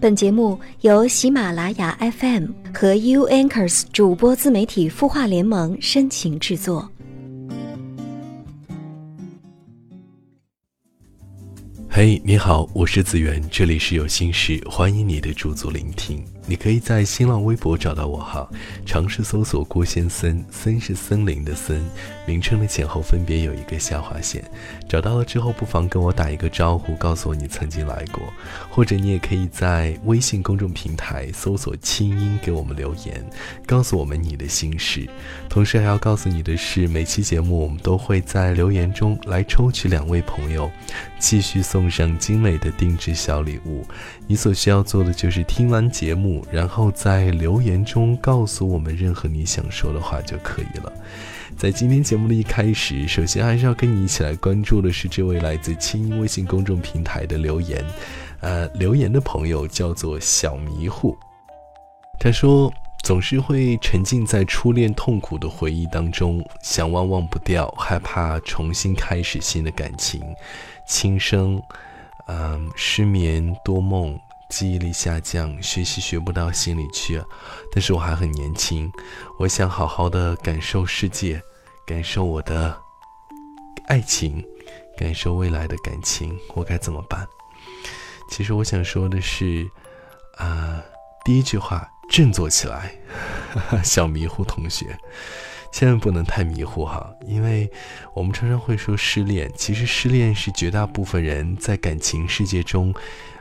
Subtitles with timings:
[0.00, 6.90] 本节目由喜马拉雅 FM 和 U Anchors 主播自媒体孵化联盟深情制作。
[11.86, 16.24] 嘿，你好，我是子源，这里是有心事，欢迎你的驻足聆听。
[16.50, 18.50] 你可以在新浪微博找到我哈，
[18.84, 21.80] 尝试搜索郭先森，森是森林的森，
[22.26, 24.42] 名称的前后分别有一个下划线。
[24.88, 28.20] 找到了之后，不妨跟我打一个招呼，告诉我你曾经来过，
[28.68, 33.24] 或者你也可以在微信公众平台搜索“清音”给我们留言，
[33.64, 35.08] 告诉我们你的心事。
[35.48, 40.68] 同时还要告诉你的是，每期节目我们都会在留言中来抽取两位朋友，
[41.20, 43.86] 继续送上精美的定制小礼物。
[44.26, 46.39] 你所需要做的就是听完节目。
[46.50, 50.92] 然后在留言中告诉我们任何你想说的话就可以了。
[51.56, 57.84] 在今天节目的一开始，首先还是要跟你一起来关注的是这位来自青音微信公众平台的留言。
[58.40, 61.14] 呃，留言的朋友叫做小迷糊，
[62.18, 70.22] 他说总是会沉浸在初恋痛苦的回忆当中，想忘忘不掉，害怕重新开始新的感情，
[70.86, 71.62] 轻生，
[72.28, 74.18] 嗯，失眠多梦。
[74.50, 77.22] 记忆力下降，学习学不到心里去，
[77.72, 78.90] 但是我还很年轻，
[79.38, 81.40] 我想好好的感受世界，
[81.86, 82.76] 感受我的
[83.86, 84.44] 爱情，
[84.98, 87.26] 感受未来的感情，我该怎么办？
[88.28, 89.70] 其实我想说的是，
[90.36, 90.82] 啊，
[91.24, 92.92] 第一句话，振作起来，
[93.84, 94.98] 小迷糊同学，
[95.72, 97.70] 千万不能太迷糊哈，因为
[98.14, 102.92] 我们常常会说失恋，其实失恋是绝大部分人在感情世界中。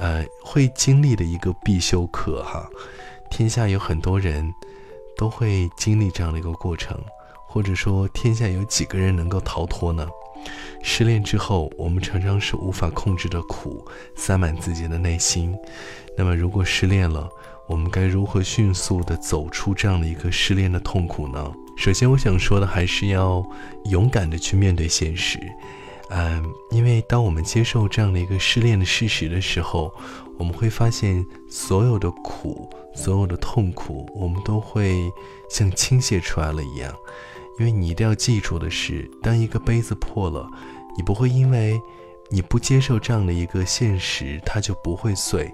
[0.00, 2.66] 呃，会经历的一个必修课哈，
[3.30, 4.50] 天下有很多人
[5.14, 6.98] 都会经历这样的一个过程，
[7.46, 10.08] 或者说天下有几个人能够逃脱呢？
[10.82, 15.54] 失恋之后，我们常常是无法控制的苦塞满自己的内心。
[16.16, 17.28] 那么，如果失恋了，
[17.68, 21.52] 我们该如何迅速的走出这样的一个失恋的痛苦呢？
[21.76, 23.46] 首先，我想说的还是要
[23.84, 25.38] 勇敢的去面对现实。
[26.12, 29.94] 嗯，因为当我们接受这样的一个失恋的事实的时候，
[30.38, 35.08] 我们会发现所有的苦、所有的痛苦，我们都会
[35.48, 36.92] 像倾泻出来了一样。
[37.58, 40.48] 因为你一定要记住的是，当一个杯子破了，
[40.96, 41.80] 你不会因为
[42.28, 45.52] 你不接受这样的一个现实，它就不会碎。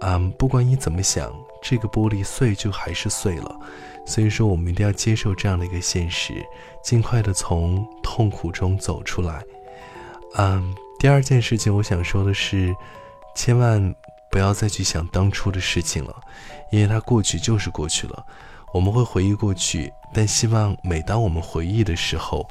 [0.00, 1.32] 嗯，不管你怎么想，
[1.62, 3.58] 这个玻璃碎就还是碎了。
[4.04, 6.44] 所以说，我们一定要接受这样的一个现实，
[6.82, 9.42] 尽快的从痛苦中走出来。
[10.36, 12.74] 嗯，第二件事情我想说的是，
[13.34, 13.94] 千万
[14.30, 16.14] 不要再去想当初的事情了，
[16.70, 18.24] 因为它过去就是过去了。
[18.74, 22.46] 我们会回忆过去，但希望每当我们回忆的时候，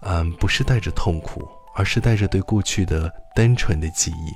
[0.00, 4.32] 嗯，不是带着痛苦，而是带着对过去的单纯的记忆。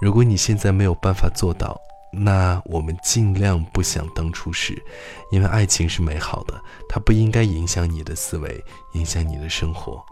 [0.00, 1.78] 如果你现在没有办法做到，
[2.10, 4.82] 那我们尽量不想当初事，
[5.30, 8.64] 因为爱情是美好的，它不应该影响你的思维，
[8.94, 10.02] 影响你的生活。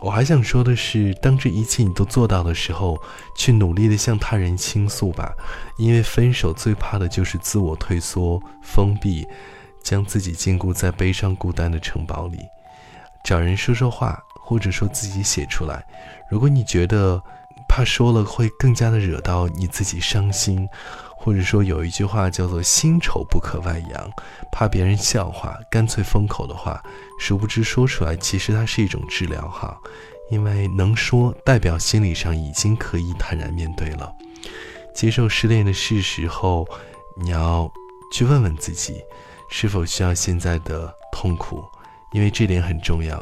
[0.00, 2.96] 我还想说的是，当这一切你都做到的时候，
[3.36, 5.32] 去努力的向他人倾诉吧，
[5.76, 9.26] 因为分手最怕的就是自我退缩、封闭，
[9.82, 12.38] 将自己禁锢在悲伤孤单的城堡里，
[13.24, 15.84] 找人说说话，或者说自己写出来。
[16.30, 17.20] 如果你觉得
[17.68, 20.68] 怕说了会更加的惹到你自己伤心。
[21.20, 24.10] 或者说有一句话叫做“心丑不可外扬”，
[24.52, 26.80] 怕别人笑话，干脆封口的话，
[27.18, 29.76] 殊不知说出来其实它是一种治疗哈，
[30.30, 34.10] 因为能说代表心理上已经可以坦然面对了。
[34.94, 36.66] 接受失恋的事实后，
[37.20, 37.70] 你要
[38.12, 39.02] 去问问自己，
[39.50, 41.62] 是否需要现在的痛苦，
[42.12, 43.20] 因为这点很重要。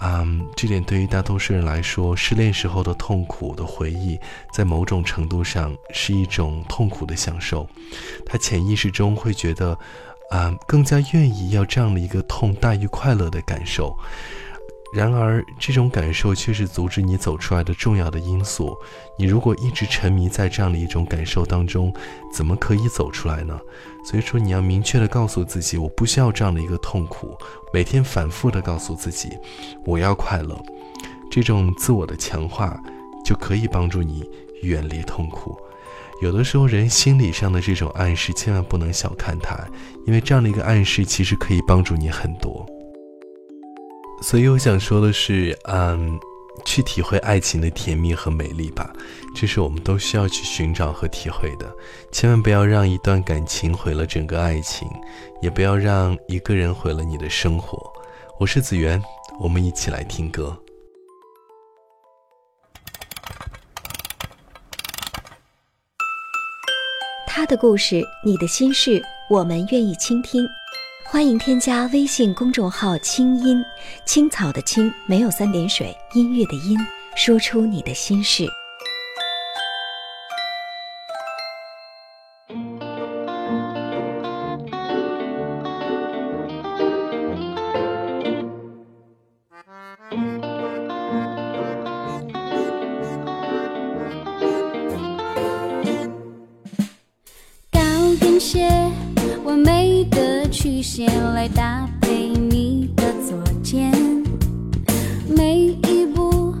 [0.00, 4.18] 嗯，这点对于大多数人来说，失恋时候的痛苦的回忆，
[4.52, 7.68] 在某种程度上是一种痛苦的享受。
[8.24, 9.76] 他潜意识中会觉得，
[10.30, 13.96] 啊，更加愿意要这样的一个痛大于快乐的感受。
[14.90, 18.74] 然而，这种感受却是阻止你走出来的重要的因素。
[19.18, 21.92] 你如果一直沉迷在这样的一种感受当中，
[22.32, 23.58] 怎么可以走出来呢？
[24.02, 27.36] 所以说，你要明确的告诉自己，我不需要这样的一个痛苦。
[27.70, 29.28] 每天反复的告诉自己，
[29.84, 30.58] 我要快乐。
[31.30, 32.82] 这种自我的强化，
[33.22, 34.24] 就可以帮助你
[34.62, 35.54] 远离痛苦。
[36.22, 39.54] 有的时候，人心理上的这种暗示，千万不能小看它，
[40.06, 42.66] 因为这样的一个暗示，其实可以帮助你很多。
[44.20, 46.18] 所以我想说的是，嗯，
[46.64, 48.92] 去体会爱情的甜蜜和美丽吧，
[49.34, 51.72] 这是我们都需要去寻找和体会的。
[52.12, 54.86] 千万不要让一段感情毁了整个爱情，
[55.40, 57.90] 也不要让一个人毁了你的生活。
[58.38, 59.02] 我是子源，
[59.40, 60.56] 我们一起来听歌。
[67.26, 69.00] 他的故事，你的心事，
[69.30, 70.46] 我们愿意倾听。
[71.10, 73.64] 欢迎添加微信公众号“清音
[74.04, 76.78] 青草”的青没有三点水，音乐的音，
[77.16, 78.46] 说出你的心事。
[101.06, 103.92] 来搭配你的左肩，
[105.28, 106.52] 每一步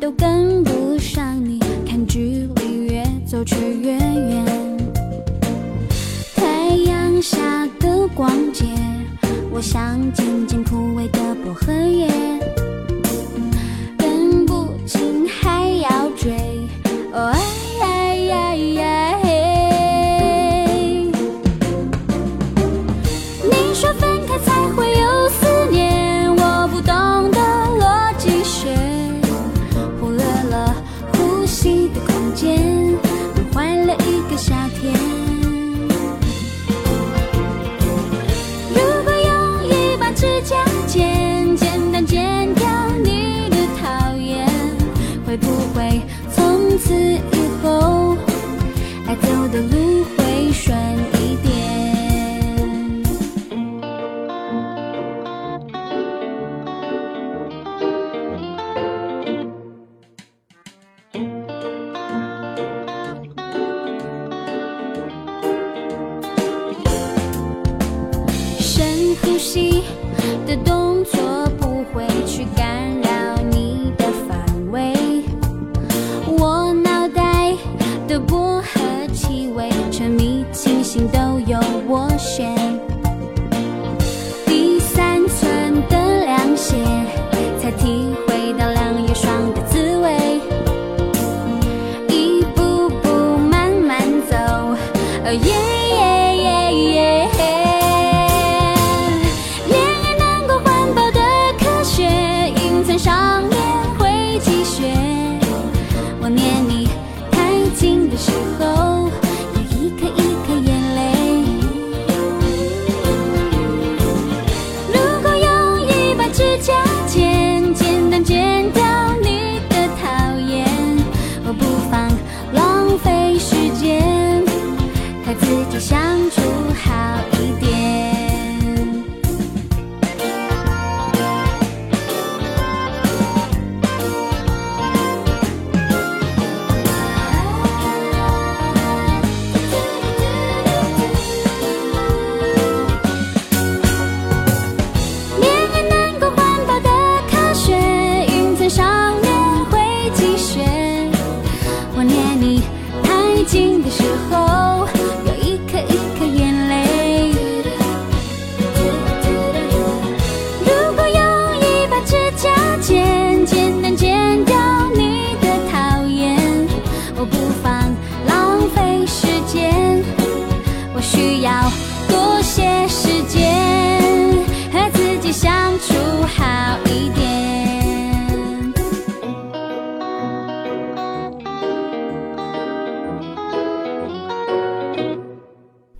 [0.00, 4.78] 都跟不上你，看距离越走却越远。
[6.36, 8.66] 太阳下的光街，
[9.50, 12.08] 我想静静枯萎的薄荷叶，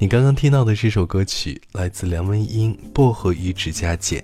[0.01, 4.19] 你刚刚听到的这首歌曲来自梁文音，《薄荷与指甲剪》。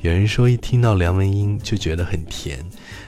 [0.00, 2.58] 有人说，一听到梁文音就觉得很甜，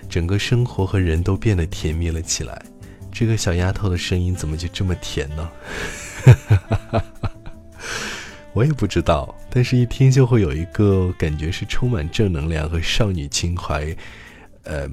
[0.09, 2.57] 整个生活和人都变得甜蜜了起来。
[3.11, 5.51] 这个小丫头的声音怎么就这么甜呢？
[8.53, 13.93] 我也不知道，但是一听就会有一个感觉，是充满正能量和少女情怀，
[14.63, 14.89] 呃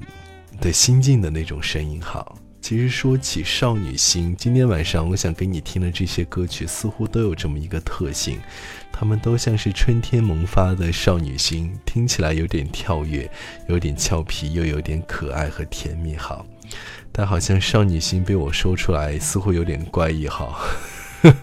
[0.60, 2.02] 的心境的那种声音。
[2.02, 2.36] 好。
[2.62, 8.38] 其实说起少女心，今天晚上我想给你听的这些歌曲，似乎都有这么一个特性，
[8.92, 13.28] 它们都像是春天萌发的少女心，听起来有点跳跃，
[13.68, 16.14] 有点俏皮，又有点可爱和甜蜜。
[16.14, 16.46] 好，
[17.10, 20.28] 但好像少女心被我说出来，似乎有点怪异。
[20.28, 20.64] 好。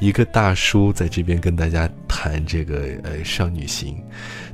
[0.00, 4.02] 一个大叔在这边跟大家谈这个呃少女心，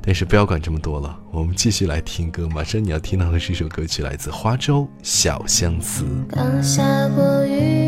[0.08, 2.48] 但是不要管这么多了，我们继续来听歌。
[2.48, 6.02] 马上你要听到的是一首歌曲，来自花粥《小相思》。
[6.30, 7.87] 刚下过雨，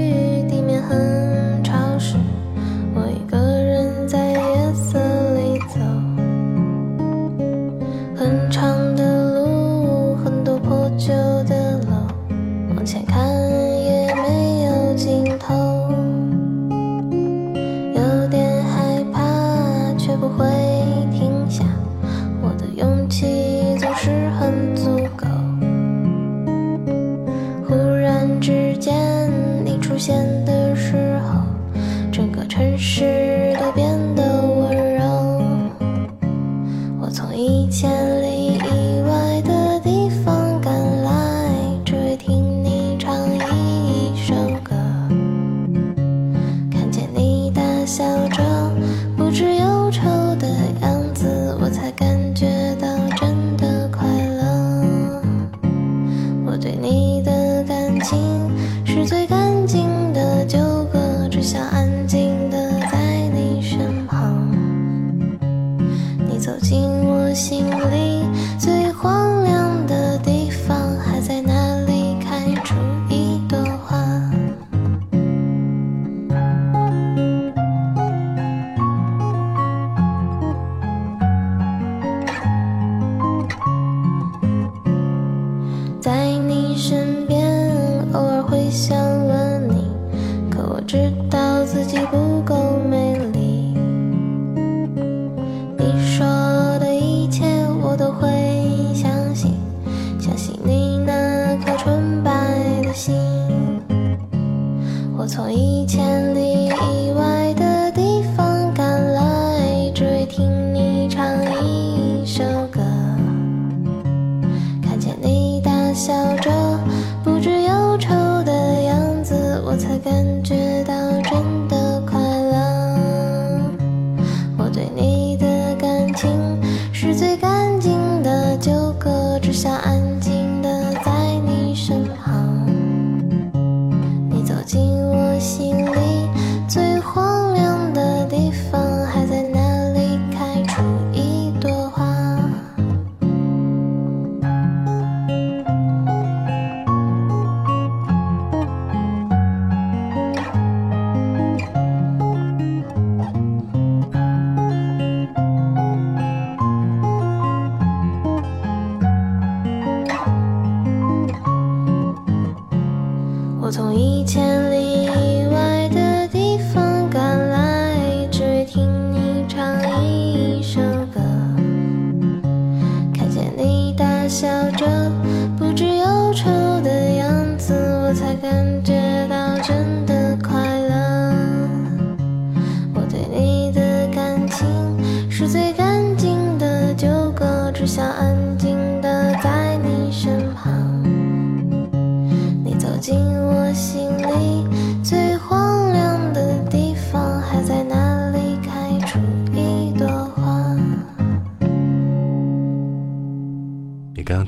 [116.00, 116.49] 笑着，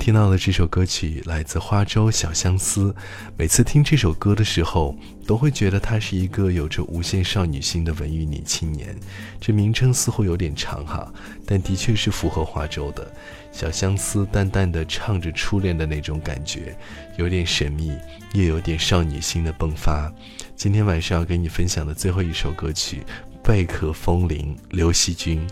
[0.02, 2.92] 听到的这首歌曲来自花粥小相思。
[3.36, 8.96] 每次听这首歌的时候，都会觉得她是一个有着无限少女心的文艺女青年。
[9.40, 11.08] 这名称似乎有点长哈，
[11.46, 13.08] 但的确是符合花粥的。
[13.52, 16.76] 小相思淡淡的唱着初恋的那种感觉，
[17.16, 17.96] 有点神秘，
[18.32, 20.12] 又有点少女心的迸发。
[20.56, 23.02] 今天晚上要给你分享的最后一首歌曲
[23.46, 25.46] 《贝壳风铃》，刘惜君。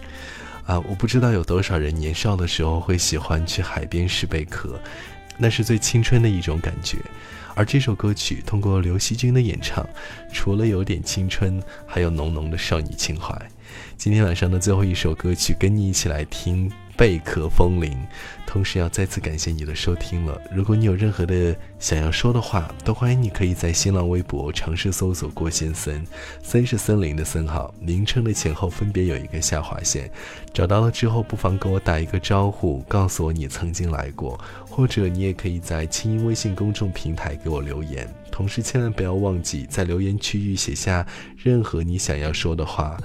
[0.71, 4.81] 啊，我不知道有多少人年少的时候会喜欢去海边拾贝壳，
[5.37, 6.97] 那是最青春的一种感觉。
[7.57, 9.85] 而这首歌曲通过刘惜君的演唱，
[10.33, 13.37] 除了有点青春，还有浓浓的少女情怀。
[13.97, 17.93] 今天晚上的最后一首歌曲，跟你一起来听《贝壳风铃》，
[18.47, 20.39] 同时要再次感谢你的收听了。
[20.55, 26.05] 如果你有任何的想要说的话，都欢迎你可以在新浪微博尝试搜索“郭先森”，
[26.45, 30.11] 森是森林的森号，名称的前后分别有一个下划线。
[30.53, 34.39] 找到了之后，不妨跟我打一个招呼，告诉我你曾经来过，
[34.69, 38.07] 或者你也可以在清音微信公众平台给我留言。
[38.31, 41.07] 同时，千万不要忘记在留言区域写下
[41.39, 42.99] 任何你想要说的话。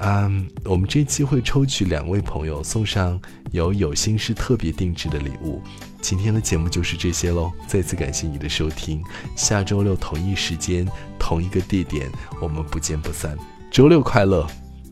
[0.00, 3.20] 嗯，我们这期会抽取两位朋友送上
[3.52, 5.62] 由有心事特别定制的礼物。
[6.00, 9.00] 今天的节目就是这些喽，再次感谢你的收听，
[9.36, 10.86] 下周六同一时间
[11.18, 13.36] 同一个地点，我们不见不散。
[13.70, 14.46] 周六快乐，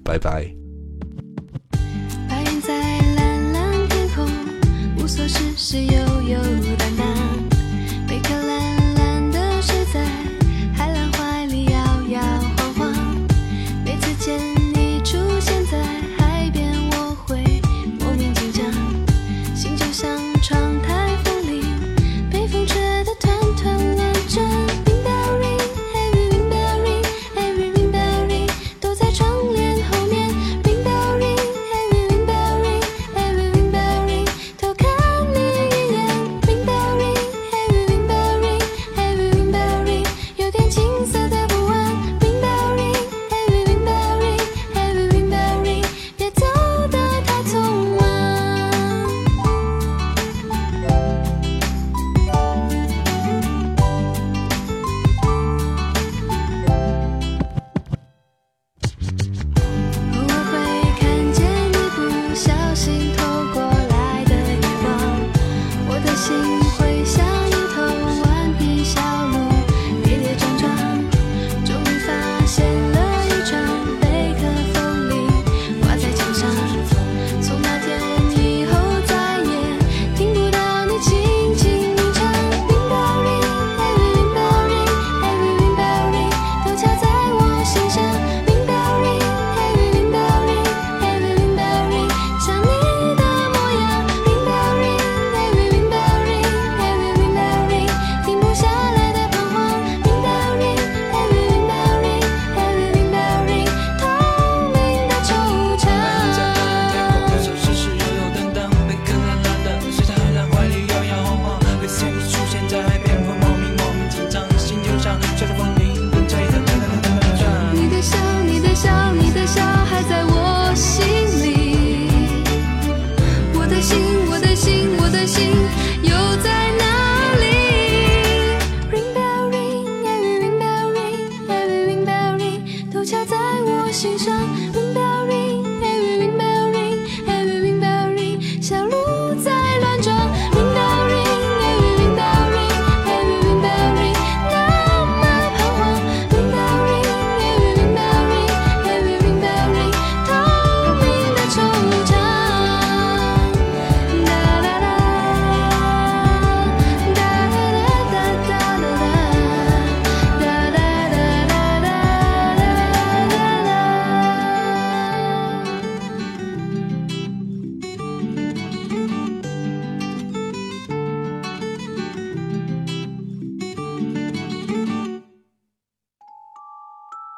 [0.04, 0.69] 拜拜。